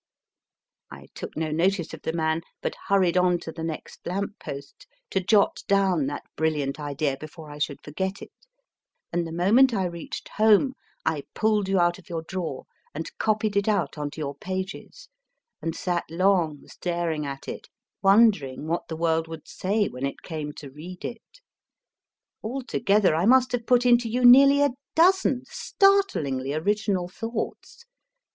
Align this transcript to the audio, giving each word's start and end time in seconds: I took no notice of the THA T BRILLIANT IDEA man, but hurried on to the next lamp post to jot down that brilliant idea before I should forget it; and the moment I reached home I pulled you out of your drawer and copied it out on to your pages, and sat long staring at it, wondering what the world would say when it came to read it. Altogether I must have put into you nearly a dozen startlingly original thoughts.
I 0.89 1.09
took 1.13 1.37
no 1.37 1.51
notice 1.51 1.93
of 1.93 2.01
the 2.01 2.11
THA 2.11 2.13
T 2.13 2.17
BRILLIANT 2.17 2.35
IDEA 2.37 2.41
man, 2.41 2.41
but 2.63 2.75
hurried 2.87 3.17
on 3.17 3.37
to 3.41 3.51
the 3.51 3.63
next 3.63 3.99
lamp 4.07 4.39
post 4.39 4.87
to 5.11 5.19
jot 5.19 5.61
down 5.67 6.07
that 6.07 6.23
brilliant 6.35 6.79
idea 6.79 7.17
before 7.19 7.51
I 7.51 7.59
should 7.59 7.83
forget 7.83 8.19
it; 8.19 8.31
and 9.13 9.27
the 9.27 9.31
moment 9.31 9.75
I 9.75 9.85
reached 9.85 10.29
home 10.37 10.73
I 11.05 11.25
pulled 11.35 11.69
you 11.69 11.79
out 11.79 11.99
of 11.99 12.09
your 12.09 12.23
drawer 12.23 12.65
and 12.95 13.15
copied 13.19 13.55
it 13.55 13.67
out 13.67 13.95
on 13.99 14.09
to 14.09 14.21
your 14.21 14.33
pages, 14.33 15.07
and 15.61 15.75
sat 15.75 16.05
long 16.09 16.67
staring 16.67 17.27
at 17.27 17.47
it, 17.47 17.69
wondering 18.01 18.65
what 18.65 18.87
the 18.87 18.97
world 18.97 19.27
would 19.27 19.47
say 19.47 19.87
when 19.87 20.07
it 20.07 20.23
came 20.23 20.51
to 20.53 20.71
read 20.71 21.05
it. 21.05 21.41
Altogether 22.43 23.13
I 23.13 23.27
must 23.27 23.51
have 23.51 23.67
put 23.67 23.85
into 23.85 24.09
you 24.09 24.25
nearly 24.25 24.63
a 24.63 24.71
dozen 24.95 25.43
startlingly 25.45 26.55
original 26.55 27.07
thoughts. 27.07 27.85